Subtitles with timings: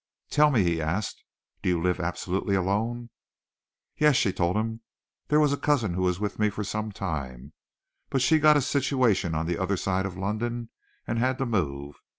[0.31, 1.23] "Tell me," he asked,
[1.61, 3.11] "do you live absolutely alone?"
[3.97, 4.81] "Yes!" she told him.
[5.27, 7.53] "There was a cousin who was with me for some time,
[8.09, 10.69] but she got a situation the other side of London,
[11.05, 12.01] and had to move.